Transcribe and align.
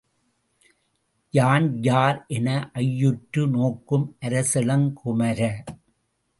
யான் 1.33 1.67
யார் 1.81 2.25
என 2.29 2.47
ஐயுற்று 2.75 3.43
நோக்கும் 3.47 4.07
அரசிளங்குமர! 4.21 5.39